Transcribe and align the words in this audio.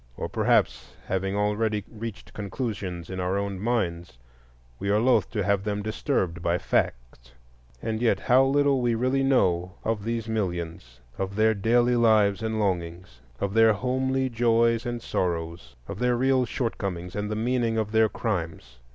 Or 0.17 0.27
perhaps, 0.27 0.95
having 1.05 1.35
already 1.35 1.83
reached 1.87 2.33
conclusions 2.33 3.07
in 3.11 3.19
our 3.19 3.37
own 3.37 3.59
minds, 3.59 4.17
we 4.79 4.89
are 4.89 4.97
loth 4.97 5.29
to 5.29 5.43
have 5.43 5.63
them 5.63 5.83
disturbed 5.83 6.41
by 6.41 6.57
facts. 6.57 7.33
And 7.83 8.01
yet 8.01 8.21
how 8.21 8.43
little 8.45 8.81
we 8.81 8.95
really 8.95 9.21
know 9.23 9.73
of 9.83 10.03
these 10.03 10.27
millions,—of 10.27 11.35
their 11.35 11.53
daily 11.53 11.95
lives 11.97 12.41
and 12.41 12.59
longings, 12.59 13.19
of 13.39 13.53
their 13.53 13.73
homely 13.73 14.27
joys 14.27 14.87
and 14.87 15.03
sorrows, 15.03 15.75
of 15.87 15.99
their 15.99 16.17
real 16.17 16.45
shortcomings 16.47 17.15
and 17.15 17.29
the 17.29 17.35
meaning 17.35 17.77
of 17.77 17.91
their 17.91 18.09
crimes! 18.09 18.79